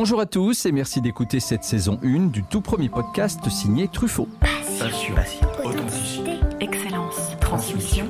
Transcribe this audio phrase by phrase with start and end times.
[0.00, 4.28] Bonjour à tous et merci d'écouter cette saison 1 du tout premier podcast signé Truffaut.
[4.38, 5.16] Passion,
[5.64, 8.06] authenticité, excellence, transmission.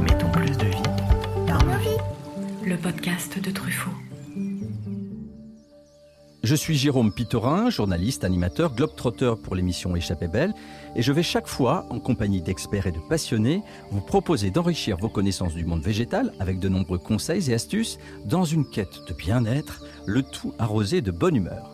[0.00, 0.82] Mettons plus de vie
[1.48, 2.64] dans nos vies.
[2.64, 3.90] Le podcast de Truffaut.
[6.46, 10.54] Je suis Jérôme Pitorin, journaliste, animateur, globetrotter pour l'émission Échappée Belle,
[10.94, 15.08] et je vais chaque fois, en compagnie d'experts et de passionnés, vous proposer d'enrichir vos
[15.08, 19.82] connaissances du monde végétal avec de nombreux conseils et astuces dans une quête de bien-être,
[20.06, 21.68] le tout arrosé de bonne humeur.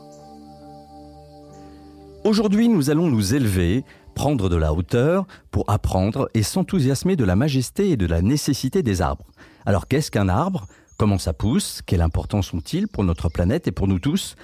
[2.25, 3.84] Aujourd'hui, nous allons nous élever,
[4.15, 8.83] prendre de la hauteur pour apprendre et s'enthousiasmer de la majesté et de la nécessité
[8.83, 9.27] des arbres.
[9.67, 10.67] Alors qu'est-ce qu'un arbre?
[10.97, 11.83] Comment ça pousse?
[11.84, 14.34] Quelle importance ont-ils pour notre planète et pour nous tous?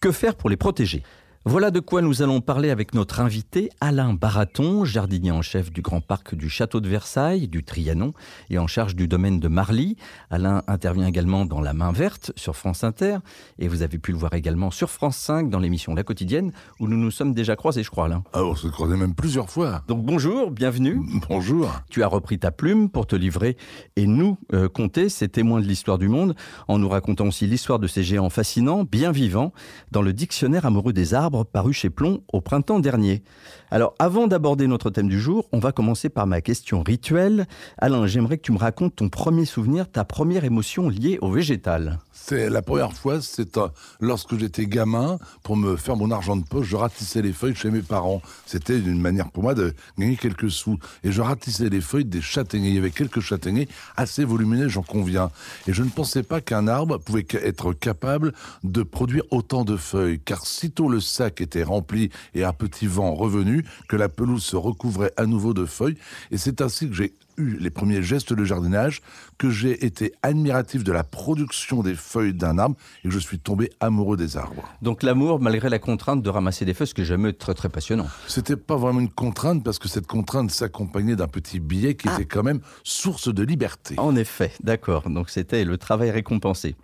[0.00, 1.02] Que faire pour les protéger?
[1.48, 5.80] Voilà de quoi nous allons parler avec notre invité Alain Baraton, jardinier en chef du
[5.80, 8.14] Grand Parc du Château de Versailles, du Trianon,
[8.50, 9.96] et en charge du domaine de Marly.
[10.28, 13.18] Alain intervient également dans La Main Verte sur France Inter,
[13.60, 16.88] et vous avez pu le voir également sur France 5 dans l'émission La Quotidienne, où
[16.88, 18.24] nous nous sommes déjà croisés, je crois, Alain.
[18.32, 19.84] Ah, on se croisait même plusieurs fois.
[19.86, 21.00] Donc bonjour, bienvenue.
[21.28, 21.70] Bonjour.
[21.88, 23.56] Tu as repris ta plume pour te livrer
[23.94, 26.34] et nous euh, conter ces témoins de l'histoire du monde,
[26.66, 29.52] en nous racontant aussi l'histoire de ces géants fascinants, bien vivants,
[29.92, 33.22] dans le dictionnaire amoureux des arbres paru chez Plomb au printemps dernier.
[33.70, 37.46] Alors, avant d'aborder notre thème du jour, on va commencer par ma question rituelle.
[37.78, 41.98] Alain, j'aimerais que tu me racontes ton premier souvenir, ta première émotion liée au végétal.
[42.12, 43.58] C'est la première fois, c'est
[44.00, 47.70] lorsque j'étais gamin, pour me faire mon argent de poche, je ratissais les feuilles chez
[47.70, 48.20] mes parents.
[48.46, 50.78] C'était une manière pour moi de gagner quelques sous.
[51.04, 52.70] Et je ratissais les feuilles des châtaigniers.
[52.70, 55.30] Il y avait quelques châtaigniers assez volumineux, j'en conviens.
[55.68, 58.32] Et je ne pensais pas qu'un arbre pouvait être capable
[58.64, 60.18] de produire autant de feuilles.
[60.24, 63.55] Car sitôt le sac était rempli et un petit vent revenu,
[63.88, 65.96] que la pelouse se recouvrait à nouveau de feuilles.
[66.30, 69.02] Et c'est ainsi que j'ai eu les premiers gestes de jardinage,
[69.38, 73.38] que j'ai été admiratif de la production des feuilles d'un arbre et que je suis
[73.38, 74.68] tombé amoureux des arbres.
[74.82, 77.68] Donc l'amour, malgré la contrainte de ramasser des feuilles, ce qui est jamais très très
[77.68, 78.06] passionnant.
[78.28, 82.14] C'était pas vraiment une contrainte parce que cette contrainte s'accompagnait d'un petit billet qui ah.
[82.14, 83.94] était quand même source de liberté.
[83.98, 85.08] En effet, d'accord.
[85.10, 86.76] Donc c'était le travail récompensé.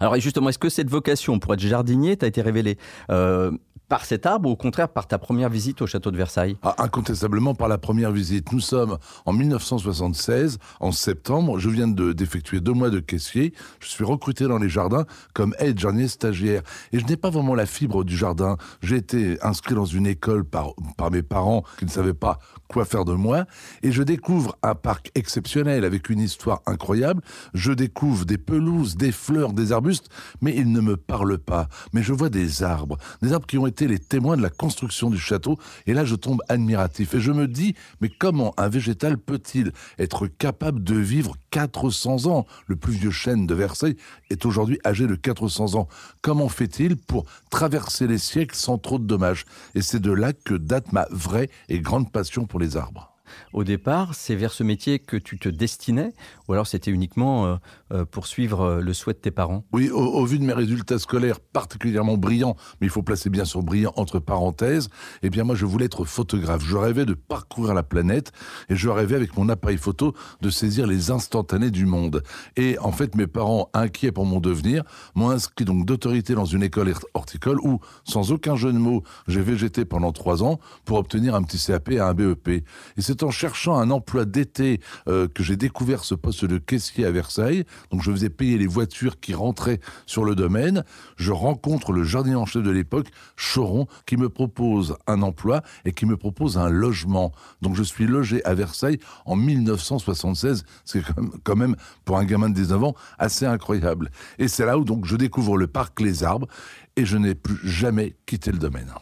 [0.00, 2.78] Alors justement, est-ce que cette vocation pour être jardinier t'a été révélée?
[3.10, 3.50] Euh,
[3.88, 6.56] par cet arbre ou au contraire par ta première visite au château de Versailles?
[6.62, 8.52] Ah, Incontestablement par la première visite.
[8.52, 11.58] Nous sommes en 1976, en septembre.
[11.58, 13.52] Je viens d'effectuer deux mois de caissier.
[13.80, 16.62] Je suis recruté dans les jardins comme aide jardinier stagiaire.
[16.92, 18.56] Et je n'ai pas vraiment la fibre du jardin.
[18.82, 22.84] J'ai été inscrit dans une école par, par mes parents qui ne savaient pas quoi
[22.84, 23.44] faire de moi.
[23.82, 27.22] Et je découvre un parc exceptionnel avec une histoire incroyable.
[27.52, 30.08] Je découvre des pelouses, des fleurs, des arbustes,
[30.40, 31.68] mais ils ne me parlent pas.
[31.92, 35.10] Mais je vois des arbres, des arbres qui ont été les témoins de la construction
[35.10, 35.58] du château.
[35.86, 37.14] Et là, je tombe admiratif.
[37.14, 42.46] Et je me dis, mais comment un végétal peut-il être capable de vivre 400 ans?
[42.66, 43.96] Le plus vieux chêne de Versailles
[44.30, 45.88] est aujourd'hui âgé de 400 ans.
[46.22, 49.44] Comment fait-il pour traverser les siècles sans trop de dommages?
[49.74, 53.13] Et c'est de là que date ma vraie et grande passion pour les arbres
[53.52, 56.12] au départ, c'est vers ce métier que tu te destinais
[56.48, 57.56] ou alors c'était uniquement euh,
[57.92, 59.64] euh, pour suivre euh, le souhait de tes parents?
[59.72, 63.62] Oui, au, vu de mes résultats scolaires particulièrement brillants, mais il faut placer bien sûr
[63.62, 64.88] brillant entre parenthèses,
[65.22, 66.62] eh bien moi je voulais être photographe.
[66.64, 68.32] Je rêvais de parcourir la planète
[68.68, 72.22] et je rêvais avec mon appareil photo de saisir les instantanés du monde.
[72.56, 74.84] Et en fait, mes parents, inquiets pour mon devenir,
[75.14, 79.40] m'ont inscrit donc d'autorité dans une école horticole où, sans aucun jeu de mots, j'ai
[79.40, 82.48] végété pendant trois ans pour obtenir un petit CAP et un BEP.
[82.48, 82.64] Et
[82.98, 87.64] c'est en cherchant un emploi d'été que j'ai découvert ce poste de caissier à Versailles.
[87.90, 90.84] Donc je faisais payer les voitures qui rentraient sur le domaine.
[91.16, 95.92] Je rencontre le jardinier en chef de l'époque, Choron, qui me propose un emploi et
[95.92, 97.32] qui me propose un logement.
[97.62, 100.64] Donc je suis logé à Versailles en 1976.
[100.84, 101.02] C'est
[101.44, 104.10] quand même, pour un gamin de 19 ans, assez incroyable.
[104.38, 106.48] Et c'est là où donc je découvre le parc Les Arbres
[106.96, 108.92] et je n'ai plus jamais quitté le domaine.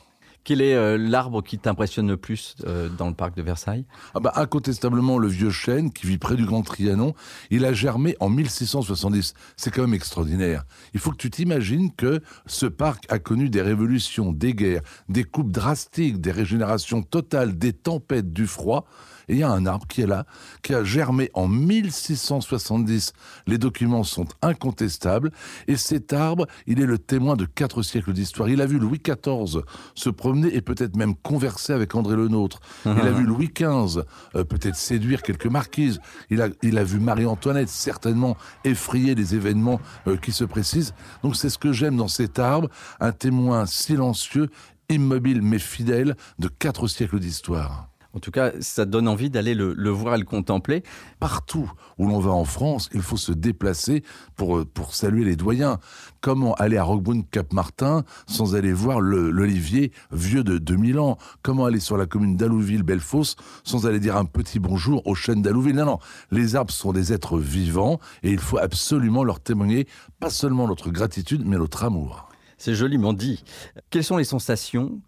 [0.45, 3.85] Quel est euh, l'arbre qui t'impressionne le plus euh, dans le parc de Versailles?
[4.15, 7.15] Ah bah, Incontestablement le vieux chêne qui vit près du Grand Trianon.
[7.51, 9.35] Il a germé en 1670.
[9.57, 10.65] C'est quand même extraordinaire.
[10.95, 15.23] Il faut que tu t'imagines que ce parc a connu des révolutions, des guerres, des
[15.25, 18.87] coupes drastiques, des régénérations totales, des tempêtes, du froid.
[19.29, 20.27] Et il y a un arbre qui est là,
[20.63, 23.13] qui a germé en 1670.
[23.47, 25.31] Les documents sont incontestables.
[25.69, 28.49] Et cet arbre, il est le témoin de quatre siècles d'histoire.
[28.49, 29.63] Il a vu Louis XIV
[29.95, 32.61] se promener et peut-être même converser avec André le Nôtre.
[32.85, 34.03] Il a vu Louis XV
[34.35, 36.01] euh, peut-être séduire quelques marquises.
[36.31, 40.95] Il a, il a vu Marie-Antoinette certainement effrayer les événements euh, qui se précisent.
[41.23, 42.69] Donc c'est ce que j'aime dans cet arbre,
[43.01, 44.49] un témoin silencieux,
[44.89, 47.92] immobile mais fidèle de quatre siècles d'histoire.
[48.15, 50.83] En tout cas, ça donne envie d'aller le, voir et le contempler.
[51.19, 54.03] Partout où l'on va en France, il faut se déplacer
[54.37, 55.79] pour, euh, pour saluer les doyens.
[56.21, 61.17] Comment aller à Roquebrune Cap-Martin sans aller voir l'olivier vieux de 2000 ans?
[61.43, 65.43] Comment aller sur la commune d'Alouville, Bellefosse, sans aller dire un petit bonjour aux chênes
[65.43, 65.99] d'Alouville Non, non,
[66.31, 69.87] les arbres sont des êtres vivants et il faut absolument leur témoigner
[70.21, 72.29] pas seulement notre gratitude, mais notre amour.
[72.59, 73.43] C'est joliment dit.
[73.91, 75.01] Quelles sont les sensations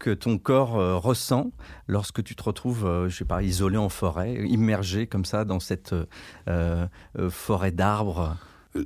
[0.00, 1.52] que ton corps euh, ressent
[1.86, 5.60] lorsque tu te retrouves, euh, je sais pas, isolé en forêt, immergé comme ça dans
[5.60, 5.94] cette
[6.48, 6.88] euh,
[7.28, 8.36] forêt d'arbres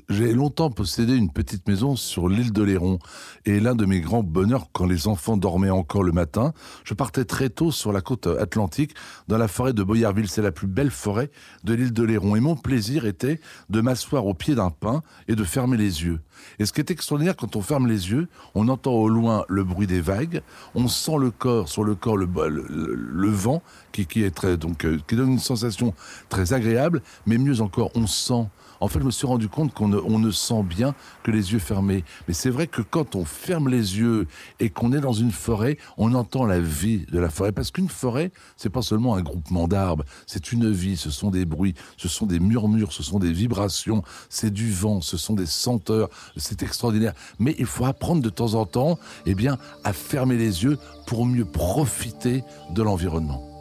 [0.08, 2.98] j'ai longtemps possédé une petite maison sur l'île de Léron.
[3.44, 6.52] Et l'un de mes grands bonheurs, quand les enfants dormaient encore le matin,
[6.84, 8.94] je partais très tôt sur la côte atlantique,
[9.28, 10.28] dans la forêt de Boyarville.
[10.28, 11.30] C'est la plus belle forêt
[11.64, 12.34] de l'île de Léron.
[12.36, 16.20] Et mon plaisir était de m'asseoir au pied d'un pin et de fermer les yeux.
[16.58, 19.64] Et ce qui est extraordinaire, quand on ferme les yeux, on entend au loin le
[19.64, 20.42] bruit des vagues,
[20.74, 24.84] on sent le corps, sur le corps, le, le, vent, qui, qui, est très, donc,
[24.84, 25.94] euh, qui donne une sensation
[26.28, 28.46] très agréable, mais mieux encore, on sent
[28.84, 32.04] en fait, je me suis rendu compte qu'on ne, sent bien que les yeux fermés.
[32.28, 34.26] Mais c'est vrai que quand on ferme les yeux
[34.60, 37.50] et qu'on est dans une forêt, on entend la vie de la forêt.
[37.50, 41.46] Parce qu'une forêt, c'est pas seulement un groupement d'arbres, c'est une vie, ce sont des
[41.46, 45.46] bruits, ce sont des murmures, ce sont des vibrations, c'est du vent, ce sont des
[45.46, 47.14] senteurs, c'est extraordinaire.
[47.38, 50.76] Mais il faut apprendre de temps en temps, eh bien, à fermer les yeux
[51.06, 52.44] pour mieux profiter
[52.74, 53.53] de l'environnement.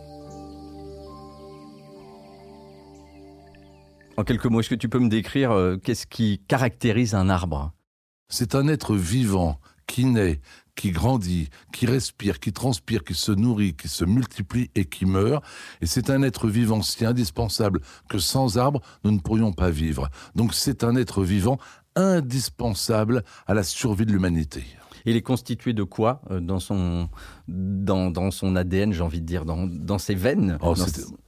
[4.15, 7.73] En quelques mots, est-ce que tu peux me décrire euh, qu'est-ce qui caractérise un arbre?
[8.29, 10.39] C'est un être vivant qui naît,
[10.75, 15.43] qui grandit, qui respire, qui transpire, qui se nourrit, qui se multiplie et qui meurt.
[15.81, 20.09] Et c'est un être vivant si indispensable que sans arbre, nous ne pourrions pas vivre.
[20.35, 21.57] Donc c'est un être vivant
[21.95, 24.63] indispensable à la survie de l'humanité.
[25.05, 27.09] Il est constitué de quoi euh, dans son,
[27.47, 30.57] dans, dans son ADN, j'ai envie de dire, dans, dans ses veines?
[30.61, 30.75] Oh,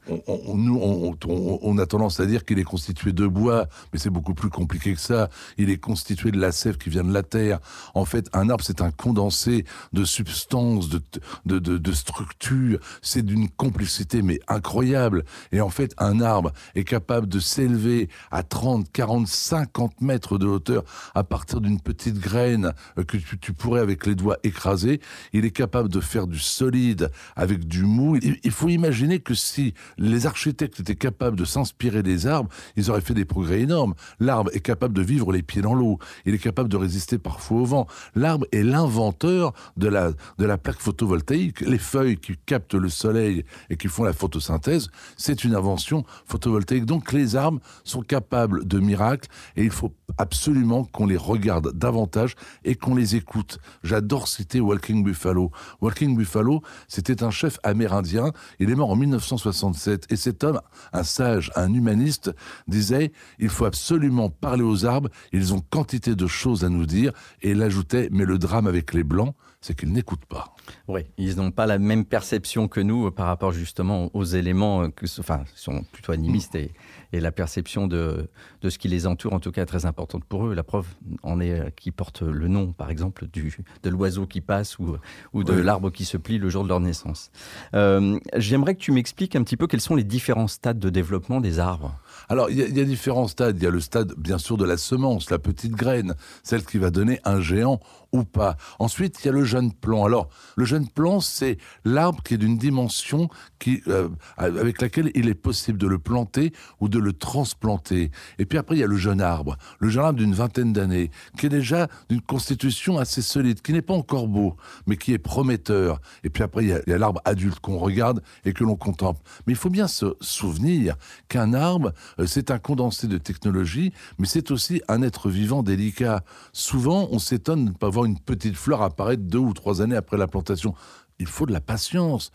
[0.09, 4.49] on, on, a tendance à dire qu'il est constitué de bois, mais c'est beaucoup plus
[4.49, 5.29] compliqué que ça.
[5.57, 7.59] Il est constitué de la sève qui vient de la terre.
[7.93, 11.01] En fait, un arbre, c'est un condensé de substances, de,
[11.45, 12.79] de, de, structures.
[13.01, 15.25] C'est d'une complexité, mais incroyable.
[15.51, 20.45] Et en fait, un arbre est capable de s'élever à 30, 40, 50 mètres de
[20.45, 24.99] hauteur à partir d'une petite graine euh, que tu pourrais, avec les doigts, écraser.
[25.33, 28.17] Il est capable de faire du solide avec du mou.
[28.17, 33.01] Il faut imaginer que si les architectes étaient capables de s'inspirer des arbres, ils auraient
[33.01, 33.93] fait des progrès énormes.
[34.19, 35.99] L'arbre est capable de vivre les pieds dans l'eau.
[36.25, 37.87] Il est capable de résister parfois au vent.
[38.15, 41.61] L'arbre est l'inventeur de la, de la plaque photovoltaïque.
[41.61, 46.85] Les feuilles qui captent le soleil et qui font la photosynthèse, c'est une invention photovoltaïque.
[46.85, 52.35] Donc les arbres sont capables de miracles et il faut absolument qu'on les regarde davantage
[52.63, 53.59] et qu'on les écoute.
[53.83, 55.51] J'adore citer Walking Buffalo.
[55.81, 58.31] Walking Buffalo, c'était un chef amérindien.
[58.59, 60.61] Il est mort en 1967 et cet homme,
[60.93, 62.33] un sage, un humaniste,
[62.67, 67.11] disait il faut absolument parler aux arbres, ils ont quantité de choses à nous dire.
[67.41, 70.54] Et il ajoutait mais le drame avec les blancs, c'est qu'ils n'écoutent pas.
[70.87, 75.05] Oui, ils n'ont pas la même perception que nous par rapport justement aux éléments que,
[75.19, 76.71] enfin, sont plutôt animistes et,
[77.13, 78.29] et la perception de,
[78.61, 80.53] de ce qui les entoure, en tout cas, très importante pour eux.
[80.53, 80.87] La preuve
[81.23, 84.97] en est euh, qui porte le nom, par exemple, du, de l'oiseau qui passe ou,
[85.33, 87.31] ou de l'arbre qui se plie le jour de leur naissance.
[87.73, 91.41] Euh, j'aimerais que tu m'expliques un petit peu quels sont les différents stades de développement
[91.41, 91.97] des arbres.
[92.29, 93.57] Alors, il y, y, a différents stades.
[93.57, 96.77] Il y a le stade, bien sûr, de la semence, la petite graine, celle qui
[96.77, 97.79] va donner un géant
[98.23, 98.57] pas.
[98.79, 100.05] Ensuite, il y a le jeune plant.
[100.05, 103.29] Alors, le jeune plant, c'est l'arbre qui est d'une dimension
[103.59, 108.11] qui, euh, avec laquelle il est possible de le planter ou de le transplanter.
[108.39, 109.57] Et puis après, il y a le jeune arbre.
[109.79, 113.81] Le jeune arbre d'une vingtaine d'années, qui est déjà d'une constitution assez solide, qui n'est
[113.81, 114.55] pas encore beau,
[114.87, 116.01] mais qui est prometteur.
[116.23, 119.21] Et puis après, il y a, l'arbre adulte qu'on regarde et que l'on contemple.
[119.47, 120.95] Mais il faut bien se souvenir
[121.27, 126.23] qu'un arbre, euh, c'est un condensé de technologie, mais c'est aussi un être vivant délicat.
[126.53, 129.95] Souvent, on s'étonne de ne pas voir une petite fleur apparaître deux ou trois années
[129.95, 130.73] après la plantation.
[131.19, 132.31] Il faut de la patience.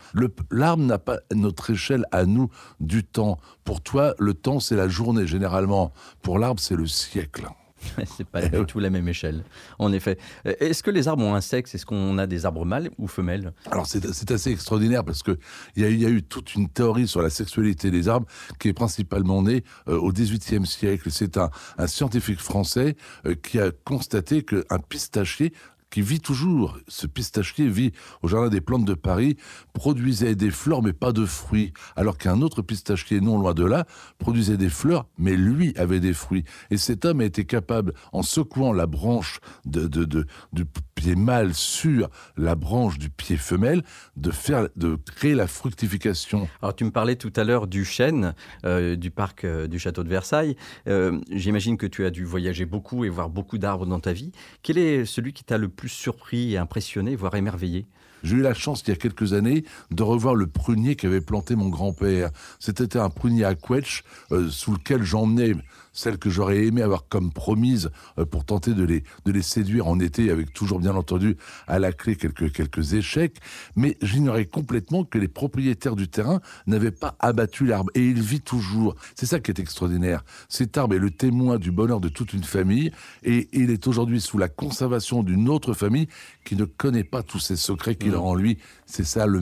[0.49, 2.49] L'arbre n'a pas notre échelle à nous
[2.79, 3.39] du temps.
[3.63, 5.91] Pour toi, le temps, c'est la journée généralement.
[6.21, 7.47] Pour l'arbre, c'est le siècle.
[8.17, 9.43] c'est pas du tout la même échelle,
[9.79, 10.17] en effet.
[10.45, 11.75] Est-ce que les arbres ont un sexe?
[11.75, 13.53] Est-ce qu'on a des arbres mâles ou femelles?
[13.71, 15.37] Alors c'est assez extraordinaire parce que
[15.75, 18.27] il y, a eu toute une théorie sur la sexualité des arbres
[18.59, 21.09] qui est principalement née euh, au XVIIIe siècle.
[21.11, 21.49] C'est un,
[21.87, 22.95] scientifique français
[23.25, 25.53] euh, qui a constaté qu'un pistachier
[25.91, 27.91] qui vit toujours, ce pistachier vit
[28.23, 29.37] au Jardin des Plantes de Paris,
[29.73, 33.85] produisait des fleurs mais pas de fruits, alors qu'un autre pistachier non loin de là
[34.17, 36.45] produisait des fleurs mais lui avait des fruits.
[36.71, 41.15] Et cet homme a été capable, en secouant la branche de, de, de, du pied
[41.15, 43.83] mâle sur la branche du pied femelle,
[44.15, 46.47] de faire, de créer la fructification.
[46.61, 48.33] Alors tu me parlais tout à l'heure du chêne,
[48.65, 50.55] euh, du parc euh, du château de Versailles.
[50.87, 54.31] Euh, J'imagine que tu as dû voyager beaucoup et voir beaucoup d'arbres dans ta vie.
[54.63, 57.85] Quel est celui qui t'a le plus surpris et impressionné, voire émerveillé
[58.23, 61.55] j'ai eu la chance, il y a quelques années, de revoir le prunier qu'avait planté
[61.55, 62.29] mon grand-père.
[62.59, 65.53] C'était un prunier à quetch, euh, sous lequel j'emmenais
[65.93, 69.87] celles que j'aurais aimé avoir comme promise euh, pour tenter de les, de les séduire
[69.87, 73.37] en été, avec toujours bien entendu à la clé quelques, quelques échecs.
[73.75, 77.91] Mais j'ignorais complètement que les propriétaires du terrain n'avaient pas abattu l'arbre.
[77.95, 78.95] Et il vit toujours.
[79.15, 80.23] C'est ça qui est extraordinaire.
[80.49, 82.91] Cet arbre est le témoin du bonheur de toute une famille
[83.23, 86.07] et il est aujourd'hui sous la conservation d'une autre famille
[86.45, 88.21] qui ne connaît pas tous ces secrets qu'il a mmh.
[88.21, 88.57] en lui.
[88.85, 89.41] C'est ça le,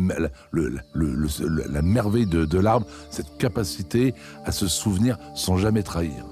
[0.52, 0.80] le,
[1.70, 4.14] la merveille de, de l'arbre, cette capacité
[4.46, 6.26] à se souvenir sans jamais trahir.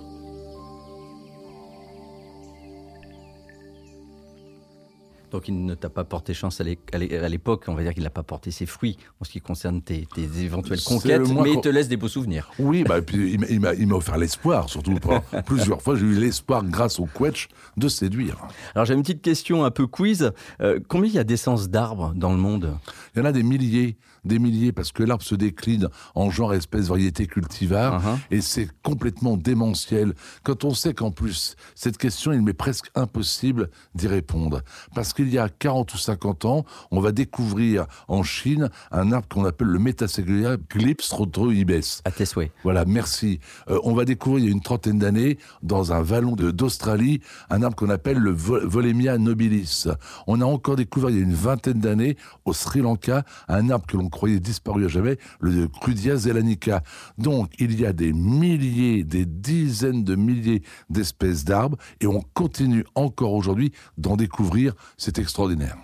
[5.31, 8.23] Donc il ne t'a pas porté chance à l'époque, on va dire qu'il n'a pas
[8.23, 11.97] porté ses fruits en ce qui concerne tes, éventuelles conquêtes, mais il te laisse des
[11.97, 12.49] beaux souvenirs.
[12.59, 14.95] Oui, bah, puis il m'a offert l'espoir, surtout.
[15.45, 18.37] Plusieurs fois, j'ai eu l'espoir, grâce au quetch, de séduire.
[18.75, 20.31] Alors j'ai une petite question un peu quiz.
[20.61, 22.77] Euh, combien il y a d'essences d'arbres dans le monde?
[23.15, 26.53] Il y en a des milliers des milliers parce que l'arbre se décline en genre,
[26.53, 28.17] espèce, variété, cultivar, uh-huh.
[28.31, 30.13] et c'est complètement démentiel.
[30.43, 34.61] Quand on sait qu'en plus, cette question, il m'est presque impossible d'y répondre.
[34.93, 39.27] Parce qu'il y a 40 ou 50 ans, on va découvrir en Chine un arbre
[39.27, 41.81] qu'on appelle le Metasequoia Glyps rhodroibes.
[42.05, 42.51] À tes souhaits.
[42.63, 43.39] Voilà, merci.
[43.69, 47.61] Euh, on va découvrir il y a une trentaine d'années, dans un vallon d'Australie, un
[47.61, 49.87] arbre qu'on appelle le Volemia nobilis.
[50.27, 53.85] On a encore découvert il y a une vingtaine d'années, au Sri Lanka, un arbre
[53.85, 56.81] que l'on croyait disparu à jamais, le Crudia zelanica.
[57.19, 62.83] Donc, il y a des milliers, des dizaines de milliers d'espèces d'arbres et on continue
[62.95, 64.73] encore aujourd'hui d'en découvrir.
[64.97, 65.77] C'est extraordinaire.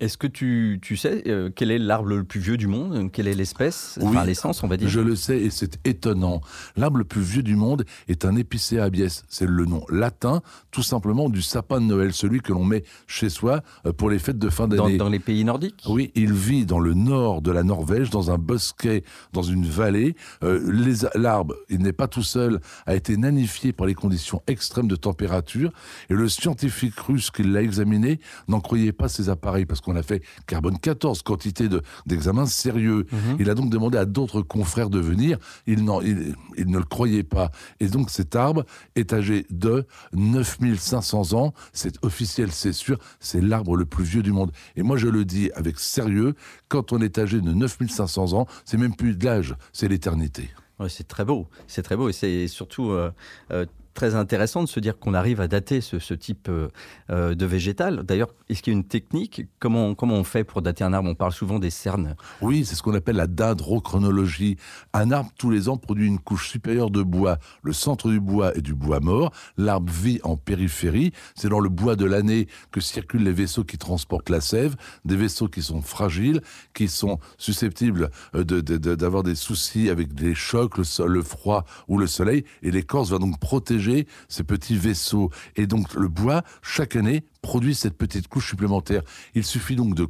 [0.00, 3.26] Est-ce que tu, tu sais euh, quel est l'arbre le plus vieux du monde Quelle
[3.26, 4.88] est l'espèce oui, Enfin, l'essence, on va dire?
[4.88, 6.40] Je le sais et c'est étonnant.
[6.76, 9.22] L'arbre le plus vieux du monde est un Epicea abies.
[9.28, 10.40] C'est le nom latin,
[10.70, 14.20] tout simplement, du sapin de Noël, celui que l'on met chez soi euh, pour les
[14.20, 14.96] fêtes de fin d'année.
[14.98, 15.82] Dans, dans, les pays nordiques?
[15.88, 19.02] Oui, il vit dans le nord de la Norvège, dans un bosquet,
[19.32, 20.14] dans une vallée.
[20.44, 24.96] Euh, l'arbre, il n'est pas tout seul, a été nanifié par les conditions extrêmes de
[24.96, 25.72] température.
[26.08, 29.96] Et le scientifique russe qui l'a examiné n'en croyait pas ses appareils parce que on
[29.96, 31.68] a fait carbone 14, quantité
[32.06, 33.06] d'examens sérieux.
[33.10, 33.36] Mhm.
[33.40, 35.38] Il a donc demandé à d'autres confrères de venir.
[35.66, 37.50] Il, il, il, ne le croyait pas.
[37.80, 38.64] Et donc cet arbre
[38.94, 41.54] est âgé de 9500 ans.
[41.72, 42.98] C'est officiel, c'est sûr.
[43.20, 44.52] C'est l'arbre le plus vieux du monde.
[44.76, 46.34] Et moi, je le dis avec sérieux,
[46.68, 50.50] quand on est âgé de 9500 ans, c'est même plus de l'âge, c'est l'éternité.
[50.88, 53.10] c'est très beau, c'est très beau et c'est surtout euh,
[53.50, 53.66] euh,
[53.98, 56.68] très intéressant de se dire qu'on arrive à dater ce, type euh,
[57.10, 58.04] euh, de végétal.
[58.04, 59.42] D'ailleurs, est-ce qu'il y a une technique?
[59.58, 61.10] Comment, comment on fait pour dater un arbre?
[61.10, 62.14] On parle souvent des cernes.
[62.40, 64.56] Oui, c'est ce qu'on appelle la dendrochronologie.
[64.92, 67.38] Un arbre, tous les ans, produit une couche supérieure de bois.
[67.64, 69.32] Le centre du bois est du bois mort.
[69.56, 71.10] L'arbre vit en périphérie.
[71.34, 74.76] C'est dans le bois de l'année que circulent les vaisseaux qui transportent la sève,
[75.06, 76.40] des vaisseaux qui sont fragiles,
[76.72, 81.98] qui sont susceptibles euh, d'avoir de, des soucis avec des chocs, le, le froid ou
[81.98, 82.44] le soleil.
[82.62, 83.87] Et l'écorce va donc protéger
[84.28, 85.30] ces petits vaisseaux.
[85.56, 89.02] Et donc le bois, chaque année, produit cette petite couche supplémentaire.
[89.34, 90.06] Il suffit donc de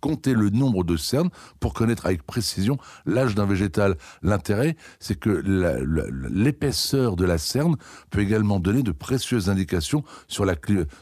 [0.00, 3.96] compter le nombre de cernes pour connaître avec précision l'âge d'un végétal.
[4.22, 5.42] L'intérêt, c'est que
[6.30, 7.76] l'épaisseur de la cerne
[8.10, 10.54] peut également donner de précieuses indications sur, la,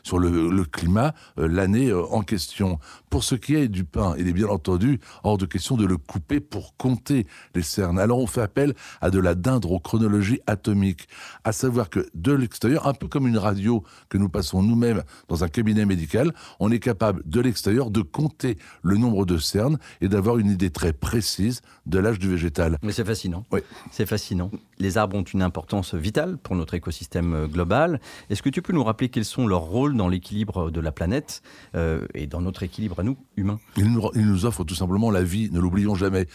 [0.03, 2.79] sur le, climat euh, l'année euh, en question.
[3.11, 5.97] Pour ce qui est du pain, il est bien entendu hors de question de le
[5.97, 7.99] couper pour compter les cernes.
[7.99, 11.09] Alors on fait appel à de la dendrochronologie atomique,
[11.45, 15.45] à savoir que de l'extérieur, un peu comme une radio que nous passons nous-mêmes dans
[15.45, 20.09] un cabinet médical, on est capable de l'extérieur de compter le nombre de cernes et
[20.09, 22.79] d'avoir une idée très précise de l'âge du végétal.
[22.83, 23.45] Mais c'est fascinant.
[23.53, 23.61] Oui.
[23.91, 24.51] C'est fascinant.
[24.79, 28.01] Les arbres ont une importance vitale pour notre écosystème euh, global.
[28.31, 31.43] Est-ce que tu peux nous rappeler quels sont leurs rôles dans l'équilibre de la planète
[31.75, 33.59] euh, et dans notre équilibre à nous, humains?
[33.77, 36.27] Ils nous, ils nous offrent tout simplement la vie, ne l'oublions jamais.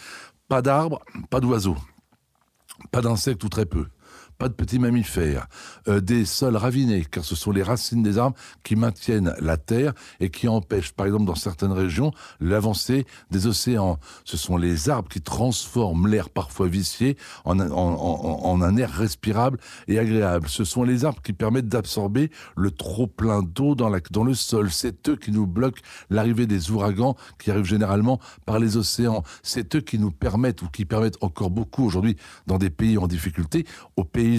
[0.47, 0.99] Pas d'arbres,
[1.29, 1.77] pas d'oiseaux,
[2.91, 3.87] pas d'insectes ou très peu
[4.49, 5.47] de petits mammifères,
[5.87, 9.93] euh, des sols ravinés, car ce sont les racines des arbres qui maintiennent la terre
[10.19, 13.99] et qui empêchent, par exemple dans certaines régions, l'avancée des océans.
[14.25, 20.47] Ce sont les arbres qui transforment l'air parfois vicié en, un air respirable et agréable.
[20.49, 24.71] Ce sont les arbres qui permettent d'absorber le trop plein d'eau dans le sol.
[24.71, 29.23] C'est eux qui nous bloquent l'arrivée des ouragans qui arrivent généralement par les océans.
[29.41, 33.07] C'est eux qui nous permettent ou qui permettent encore beaucoup aujourd'hui dans des pays en
[33.07, 34.32] difficulté, aux pays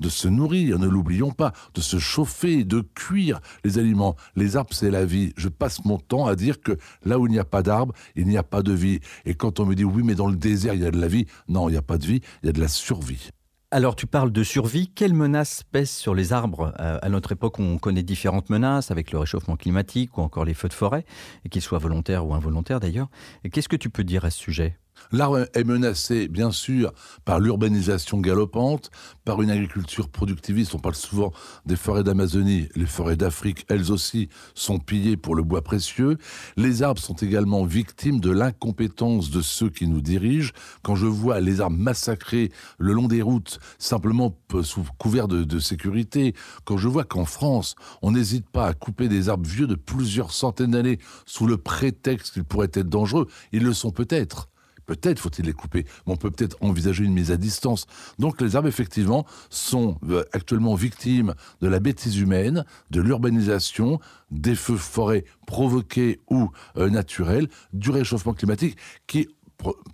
[0.00, 4.16] de se nourrir, ne l'oublions pas, de se chauffer, de cuire les aliments.
[4.36, 5.32] Les arbres, c'est la vie.
[5.36, 8.26] Je passe mon temps à dire que là où il n'y a pas d'arbres, il
[8.26, 9.00] n'y a pas de vie.
[9.24, 11.08] Et quand on me dit oui, mais dans le désert, il y a de la
[11.08, 13.30] vie, non, il n'y a pas de vie, il y a de la survie.
[13.72, 16.74] Alors tu parles de survie, quelles menaces pèsent sur les arbres?
[16.80, 20.54] Euh, À notre époque, on connaît différentes menaces avec le réchauffement climatique ou encore les
[20.54, 21.04] feux de forêt,
[21.52, 23.08] qu'ils soient volontaires ou involontaires d'ailleurs.
[23.52, 24.79] Qu'est-ce que tu peux dire à ce sujet?
[25.12, 26.92] L'arbre est menacé, bien sûr,
[27.24, 28.90] par l'urbanisation galopante,
[29.24, 30.74] par une agriculture productiviste.
[30.74, 31.32] On parle souvent
[31.66, 32.68] des forêts d'Amazonie.
[32.76, 36.18] Les forêts d'Afrique, elles aussi, sont pillées pour le bois précieux.
[36.56, 40.52] Les arbres sont également victimes de l'incompétence de ceux qui nous dirigent.
[40.82, 45.58] Quand je vois les arbres massacrés le long des routes, simplement sous couvert de, de
[45.58, 49.74] sécurité, quand je vois qu'en France, on n'hésite pas à couper des arbres vieux de
[49.74, 54.49] plusieurs centaines d'années sous le prétexte qu'ils pourraient être dangereux, ils le sont peut-être.
[54.90, 57.86] Peut-être faut-il les couper, mais on peut peut-être envisager une mise à distance.
[58.18, 64.00] Donc les arbres, effectivement, sont euh, actuellement victimes de la bêtise humaine, de l'urbanisation,
[64.32, 69.28] des feux forêts provoqués ou euh, naturels, du réchauffement climatique, qui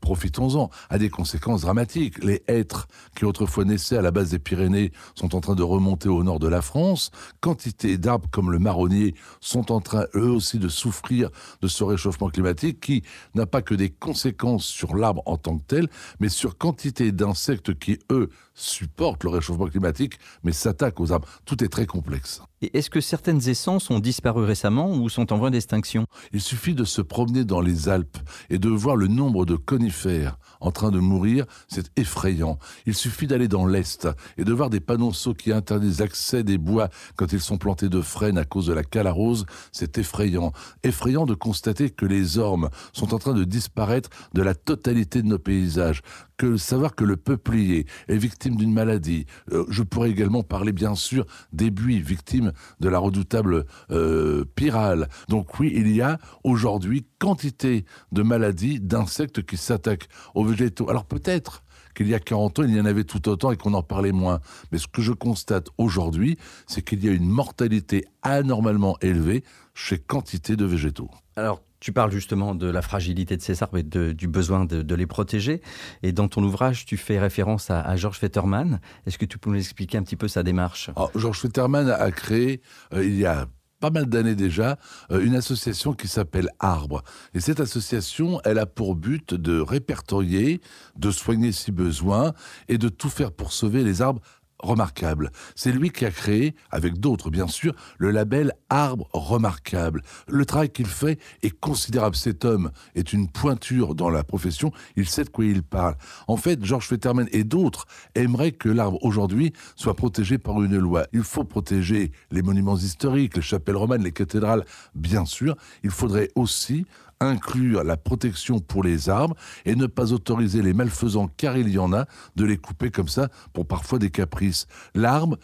[0.00, 2.22] profitons-en, a des conséquences dramatiques.
[2.22, 6.08] Les hêtres qui autrefois naissaient à la base des Pyrénées sont en train de remonter
[6.08, 7.10] au nord de la France.
[7.40, 11.30] Quantité d'arbres comme le marronnier sont en train eux aussi de souffrir
[11.62, 13.02] de ce réchauffement climatique qui
[13.34, 15.88] n'a pas que des conséquences sur l'arbre en tant que tel,
[16.20, 21.28] mais sur quantité d'insectes qui eux supportent le réchauffement climatique, mais s'attaquent aux arbres.
[21.44, 22.42] Tout est très complexe.
[22.62, 26.06] Et est-ce que certaines essences ont disparu récemment ou sont en voie d'extinction?
[26.32, 28.16] Il suffit de se promener dans les Alpes
[28.48, 32.58] et de voir le nombre de conifères en train de mourir, c'est effrayant.
[32.86, 34.08] Il suffit d'aller dans l'Est
[34.38, 38.00] et de voir des panonceaux qui interdisent l'accès des bois quand ils sont plantés de
[38.00, 40.52] frênes à cause de la calarose, c'est effrayant.
[40.82, 45.28] Effrayant de constater que les ormes sont en train de disparaître de la totalité de
[45.28, 46.00] nos paysages,
[46.36, 49.26] que savoir que le peuplier est victime d'une maladie.
[49.52, 55.08] Euh, je pourrais également parler bien sûr des buis victimes de la redoutable euh, pyrale.
[55.28, 60.90] Donc oui, il y a aujourd'hui quantité de maladies, d'insectes qui s'attaquent aux végétaux.
[60.90, 61.62] Alors peut-être
[61.96, 64.12] qu'il y a 40 ans, il y en avait tout autant et qu'on en parlait
[64.12, 64.40] moins.
[64.70, 69.42] Mais ce que je constate aujourd'hui, c'est qu'il y a une mortalité anormalement élevée
[69.74, 71.10] chez quantité de végétaux.
[71.36, 75.06] Alors, tu parles justement de la fragilité de ces arbres et du besoin de, les
[75.06, 75.60] protéger.
[76.02, 78.80] Et dans ton ouvrage, tu fais référence à, Georges Fetterman.
[79.06, 80.90] Est-ce que tu peux nous expliquer un petit peu sa démarche?
[80.96, 82.60] Ah, Georges Fetterman a créé,
[82.94, 83.46] euh, il y a
[83.80, 84.78] pas mal d'années déjà,
[85.10, 87.02] euh, une association qui s'appelle Arbre.
[87.34, 90.60] Et cette association, elle a pour but de répertorier,
[90.96, 92.32] de soigner si besoin,
[92.68, 94.22] et de tout faire pour sauver les arbres
[94.58, 95.30] remarquable.
[95.54, 100.02] C'est lui qui a créé, avec d'autres bien sûr, le label Arbre remarquable.
[100.28, 102.16] Le travail qu'il fait est considérable.
[102.16, 105.96] Cet homme est une pointure dans la profession, il sait de quoi il parle.
[106.26, 111.06] En fait, Georges Fetterman et d'autres aimeraient que l'arbre aujourd'hui soit protégé par une loi.
[111.12, 114.64] Il faut protéger les monuments historiques, les chapelles romanes, les cathédrales,
[114.94, 115.56] bien sûr.
[115.82, 116.86] Il faudrait aussi
[117.20, 121.78] inclure la protection pour les arbres et ne pas autoriser les malfaisants, car il y
[121.78, 124.66] en a, de les couper comme ça pour parfois des caprices.
[124.94, 125.38] L'arbre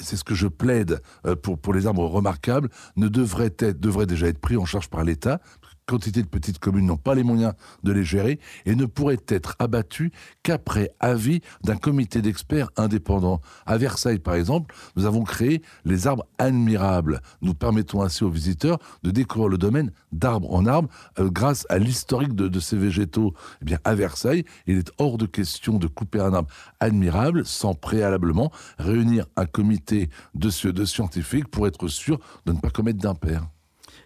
[0.00, 3.50] c'est ce que je plaide euh, pour, pour les arbres remarquables, ne devrait,
[4.06, 5.40] déjà être pris en charge par l'État,
[5.88, 9.56] quantité de petites communes n'ont pas les moyens de les gérer et ne pourraient être
[9.58, 10.10] abattus
[10.42, 13.40] qu'après avis d'un comité d'experts indépendant.
[13.66, 17.20] À Versailles, par exemple, nous avons créé les arbres admirables.
[17.40, 21.78] Nous permettons ainsi aux visiteurs de découvrir le domaine d'arbre en arbre euh, grâce à
[21.78, 23.34] l'historique de, ces végétaux.
[23.62, 27.74] Eh bien, à Versailles, il est hors de question de couper un arbre admirable sans
[27.74, 33.48] préalablement réunir un comité de, de scientifiques pour être sûr de ne pas commettre d'impair.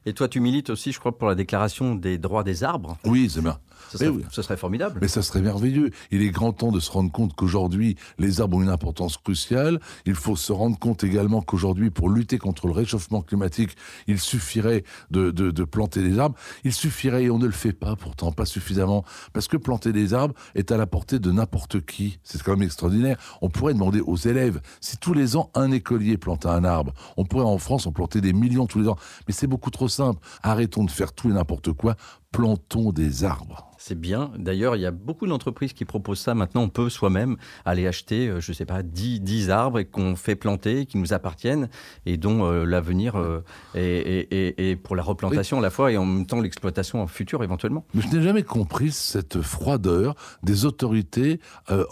[0.07, 2.99] Et toi, tu milites aussi, je crois, pour la déclaration des droits des arbres.
[3.05, 3.59] Oui, c'est bien.
[3.91, 5.01] Ce serait, formidable.
[5.03, 5.91] Mais ça serait merveilleux.
[6.11, 9.81] Il est grand temps de se rendre compte qu'aujourd'hui, les arbres ont une importance cruciale.
[10.07, 14.85] Il faut se rendre compte également qu'aujourd'hui, pour lutter contre le réchauffement climatique, il suffirait
[15.11, 16.37] de, de, de, planter des arbres.
[16.65, 20.15] Il suffirait, et on ne le fait pas pourtant, pas suffisamment, parce que planter des
[20.15, 22.19] arbres est à la portée de n'importe qui.
[22.23, 23.19] C'est quand même extraordinaire.
[23.43, 27.25] On pourrait demander aux élèves, si tous les ans un écolier plantait un arbre, on
[27.25, 28.97] pourrait en France en planter des millions tous les ans.
[29.29, 30.21] Mais c'est beaucoup trop simple.
[30.43, 31.97] Arrêtons de faire tout et n'importe quoi.
[32.33, 33.73] Plantons des arbres.
[33.85, 34.31] C'est bien.
[34.39, 36.37] D'ailleurs, il y a beaucoup d'entreprises qui proposent ça.
[36.37, 40.15] Maintenant, on peut soi-même aller acheter, euh, je ne sais pas, 10, 10 arbres qu'on
[40.15, 41.69] fait planter, qui nous appartiennent
[42.07, 43.43] et dont euh, l'avenir euh,
[43.75, 47.85] est, pour la replantation à la fois et en même temps l'exploitation future éventuellement.
[47.93, 51.41] Mais je n'ai jamais compris cette froideur des autorités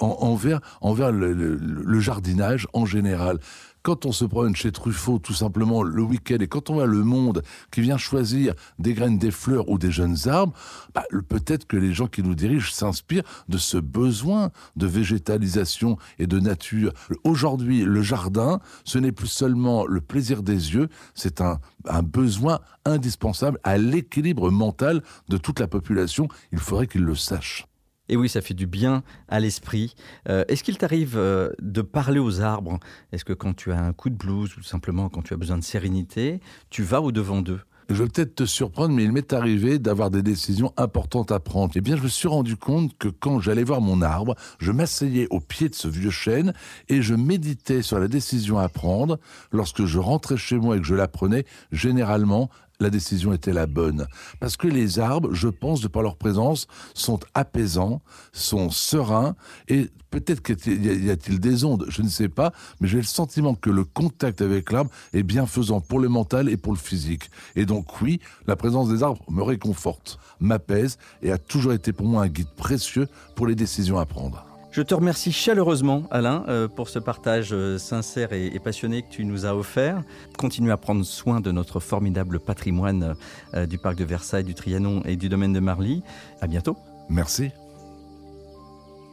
[0.01, 3.41] envers, envers le, jardinage en général
[3.83, 7.03] quand on se promène chez Truffaut, tout simplement le week-end, et quand on voit le
[7.03, 10.53] monde qui vient choisir des graines, des fleurs ou des jeunes arbres,
[10.95, 16.27] bah, peut-être que les gens qui nous dirigent s'inspirent de ce besoin de végétalisation et
[16.27, 16.93] de nature.
[17.25, 22.61] Aujourd'hui, le jardin, ce n'est plus seulement le plaisir des yeux, c'est un, un besoin
[22.85, 26.29] indispensable à l'équilibre mental de toute la population.
[26.53, 27.70] Il faudrait qu'ils le sachent.
[28.11, 29.95] Et oui, ça fait du bien à l'esprit.
[30.29, 32.81] Euh, est-ce qu'il t'arrive euh, de parler aux arbres?
[33.13, 35.57] Est-ce que quand tu as un coup de blues ou simplement quand tu as besoin
[35.57, 37.61] de sérénité, tu vas au-devant d'eux?
[37.89, 41.73] Je vais peut-être te surprendre, mais il m'est arrivé d'avoir des décisions importantes à prendre.
[41.77, 45.29] Eh bien, je me suis rendu compte que quand j'allais voir mon arbre, je m'asseyais
[45.31, 46.53] au pied de ce vieux chêne
[46.89, 49.19] et je méditais sur la décision à prendre.
[49.53, 52.49] Lorsque je rentrais chez moi et que je la prenais, généralement,
[52.81, 54.07] la décision était la bonne.
[54.41, 59.37] Parce que les arbres, je pense, de par leur présence, sont apaisants, sont sereins,
[59.69, 63.55] et peut-être qu'il y a-t-il des ondes, je ne sais pas, mais j'ai le sentiment
[63.55, 67.31] que le contact avec l'arbre est bienfaisant pour le mental et pour le physique.
[67.55, 72.07] Et donc oui, la présence des arbres me réconforte, m'apaise, et a toujours été pour
[72.07, 74.50] moi un guide précieux pour les décisions à prendre.
[74.71, 79.25] Je te remercie chaleureusement, Alain, euh, pour ce partage euh, sincère et, passionné que tu
[79.25, 80.05] nous as offert.
[80.39, 83.17] Continue à prendre soin de notre formidable patrimoine
[83.55, 86.05] euh, du parc de Versailles, du Trianon et du domaine de Marly.
[86.41, 86.77] À bientôt.
[87.09, 87.51] Merci.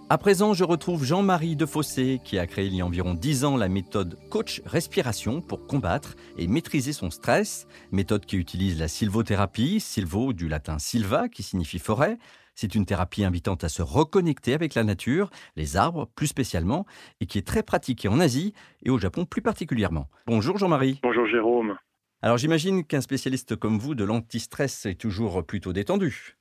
[0.09, 3.57] À présent, je retrouve Jean-Marie Defossé qui a créé il y a environ 10 ans
[3.57, 9.79] la méthode Coach Respiration pour combattre et maîtriser son stress, méthode qui utilise la sylvothérapie,
[9.79, 12.19] sylvo du latin silva qui signifie forêt,
[12.57, 16.87] c'est une thérapie invitant à se reconnecter avec la nature, les arbres plus spécialement,
[17.21, 20.07] et qui est très pratiquée en Asie et au Japon plus particulièrement.
[20.25, 20.99] Bonjour Jean-Marie.
[21.03, 21.77] Bonjour Jérôme.
[22.23, 26.35] Alors j'imagine qu'un spécialiste comme vous de l'antistress est toujours plutôt détendu.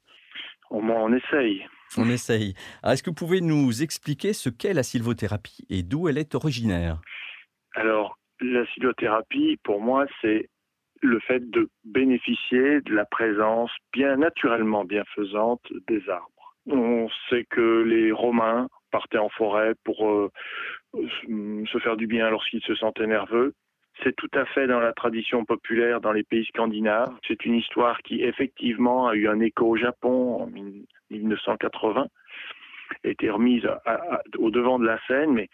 [0.71, 1.67] Au moins on essaye.
[1.99, 2.55] On essaye.
[2.83, 7.01] Est-ce que vous pouvez nous expliquer ce qu'est la sylvothérapie et d'où elle est originaire?
[7.75, 10.49] Alors, la sylvothérapie, pour moi, c'est
[11.03, 16.55] le fait de bénéficier de la présence bien naturellement bienfaisante des arbres.
[16.67, 20.31] On sait que les Romains partaient en forêt pour euh,
[20.95, 23.55] se faire du bien lorsqu'ils se sentaient nerveux.
[24.03, 27.15] C'est tout à fait dans la tradition populaire dans les pays scandinaves.
[27.27, 30.47] C'est une histoire qui effectivement a eu un écho au Japon en
[31.11, 32.07] 1980,
[33.05, 33.67] a été remise
[34.39, 35.49] au devant de la scène, mais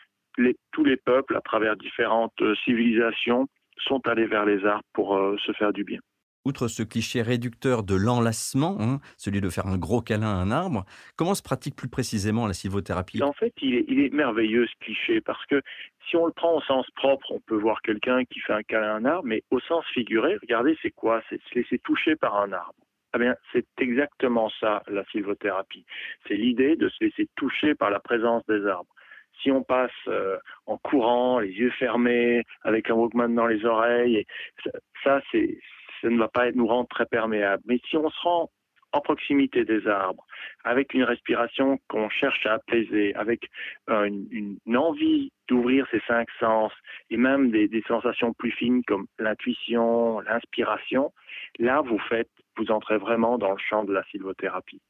[0.73, 3.49] tous les peuples, à travers différentes civilisations,
[3.87, 6.01] sont allés vers les arbres pour euh, se faire du bien.
[6.45, 10.51] Outre ce cliché réducteur de l'enlacement, hein, celui de faire un gros câlin à un
[10.51, 10.85] arbre,
[11.17, 14.85] comment se pratique plus précisément la sylvothérapie En fait, il est, il est, merveilleux ce
[14.85, 15.63] cliché parce que
[16.11, 18.89] si on le prend au sens propre, on peut voir quelqu'un qui fait un câlin
[18.89, 21.23] à un arbre, mais au sens figuré, regardez, c'est quoi?
[21.31, 22.75] C'est se laisser toucher par un arbre.
[23.15, 25.85] Eh bien, c'est exactement ça, la sylvothérapie.
[26.27, 28.93] C'est l'idée de se laisser toucher par la présence des arbres
[29.43, 34.25] si on passe euh, en courant, les yeux fermés, avec un Walkman dans les oreilles,
[35.03, 35.21] ça,
[36.05, 37.63] ne va pas nous rendre très perméables.
[37.67, 38.51] Mais si on se rend
[38.93, 40.25] en proximité des arbres,
[40.65, 43.49] avec une respiration qu'on cherche à apaiser, avec
[43.89, 46.73] euh, une, envie d'ouvrir ses cinq sens
[47.09, 51.13] et même des, sensations plus fines comme l'intuition, l'inspiration,
[51.59, 54.83] là vous entrez vraiment dans le champ de la sylvothérapie.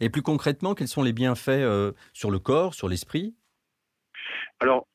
[0.00, 3.34] Et plus concrètement, quels sont les bienfaits euh, sur le corps, sur l'esprit
[4.60, 4.86] alors,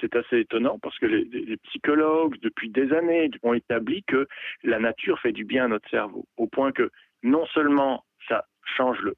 [0.00, 4.28] c'est assez étonnant parce que les, psychologues, depuis des années, ont établi que
[4.62, 6.90] la nature fait du bien à notre cerveau, au point que
[7.22, 8.44] non seulement ça
[8.76, 9.14] change le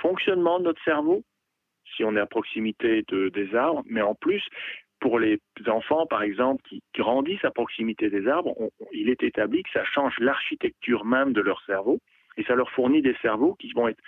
[0.00, 1.22] fonctionnement de notre cerveau,
[1.96, 4.42] si on est à proximité des arbres, mais en plus,
[5.00, 8.54] pour les enfants, par exemple, qui grandissent à proximité des arbres,
[8.92, 11.98] il est établi que ça change l'architecture même de leur cerveau
[12.36, 14.00] et ça leur fournit des cerveaux qui vont être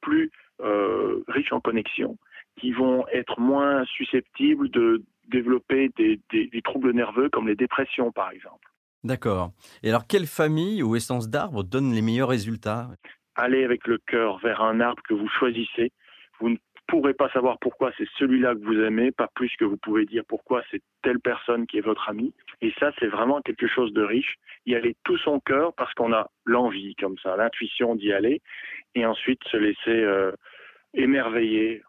[0.00, 2.16] plus euh, riches en connexions
[2.58, 8.68] qui vont être moins susceptibles de développer des, troubles nerveux comme les dépressions, par exemple.
[9.04, 9.52] D'accord.
[9.82, 12.88] Et alors, quelle famille ou essence d'arbre donne les meilleurs résultats?
[13.34, 15.92] Allez avec le cœur vers un arbre que vous choisissez.
[16.40, 19.76] Vous ne pourrez pas savoir pourquoi c'est celui-là que vous aimez, pas plus que vous
[19.76, 22.32] pouvez dire pourquoi c'est telle personne qui est votre ami.
[22.62, 24.36] Et ça, c'est vraiment quelque chose de riche.
[24.64, 28.40] Y aller tout son cœur parce qu'on a l'envie comme ça, l'intuition d'y aller,
[28.94, 30.32] et ensuite se laisser euh,
[30.94, 31.82] émerveiller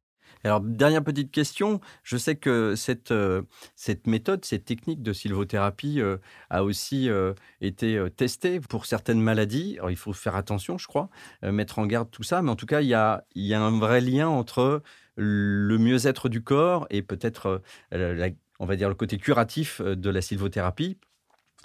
[0.43, 1.81] alors, dernière petite question.
[2.03, 3.41] Je sais que cette, euh,
[3.75, 6.17] cette méthode, cette technique de sylvothérapie euh,
[6.49, 9.75] a aussi euh, été testée pour certaines maladies.
[9.77, 11.09] Alors, il faut faire attention, je crois,
[11.43, 12.41] mettre en garde tout ça.
[12.41, 14.81] Mais en tout cas, il y a, y a un vrai lien entre
[15.15, 17.61] le mieux-être du corps et peut-être,
[17.91, 20.97] on va dire, le côté curatif de la sylvothérapie.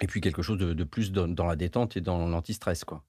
[0.01, 3.03] Et puis quelque chose de, de plus dans, dans, la détente et dans l'antistress, quoi.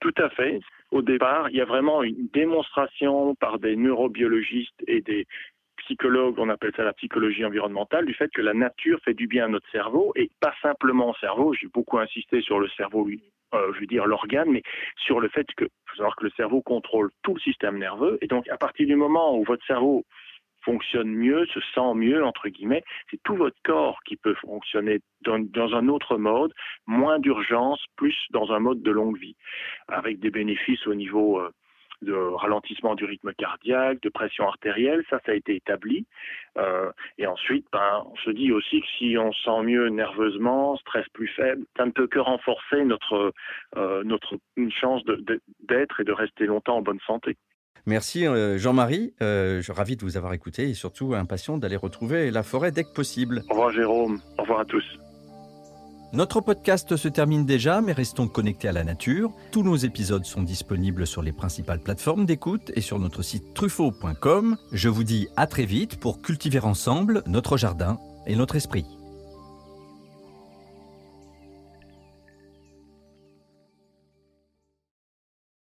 [0.00, 5.00] Tout à fait au départ, il y a vraiment une démonstration par des neurobiologistes et
[5.00, 5.26] des
[5.78, 9.46] psychologues, on appelle ça la psychologie environnementale, du fait que la nature fait du bien
[9.46, 11.54] à notre cerveau et pas simplement au cerveau.
[11.54, 13.08] J'ai beaucoup insisté sur le cerveau,
[13.54, 14.62] euh, je veux dire l'organe, mais
[14.96, 18.18] sur le fait que, faut savoir que le cerveau contrôle tout le système nerveux.
[18.20, 20.04] Et donc, à partir du moment où votre cerveau
[20.68, 25.74] fonctionne mieux, se sent mieux, entre guillemets, c'est tout votre corps qui peut fonctionner dans,
[25.74, 26.52] un autre mode,
[26.86, 29.36] moins d'urgence, plus dans un mode de longue vie,
[29.88, 31.50] avec des bénéfices au niveau euh,
[32.02, 36.06] de ralentissement du rythme cardiaque, de pression artérielle, ça, ça a été établi.
[36.58, 41.08] Euh, et ensuite, ben, on se dit aussi que si on sent mieux nerveusement, stress
[41.14, 43.32] plus faible, ça ne peut que renforcer notre,
[43.76, 45.02] euh, notre une chance
[45.60, 47.36] d'être et de rester longtemps en bonne santé.
[47.88, 52.30] Merci euh, Jean-Marie, je suis ravi de vous avoir écouté et surtout impatient d'aller retrouver
[52.30, 53.42] la forêt dès que possible.
[53.48, 54.84] Au revoir Jérôme, au revoir à tous.
[56.12, 59.32] Notre podcast se termine déjà, mais restons connectés à la nature.
[59.52, 64.58] Tous nos épisodes sont disponibles sur les principales plateformes d'écoute et sur notre site truffaut.com.
[64.72, 68.97] Je vous dis à très vite pour cultiver ensemble notre jardin et notre esprit.